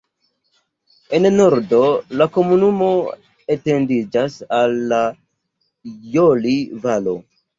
En 1.17 1.27
nordo 1.33 1.81
la 2.21 2.27
komunumo 2.37 2.87
etendiĝas 3.57 4.39
al 4.61 4.75
la 4.93 5.01
Joli-Valo. 6.17 7.17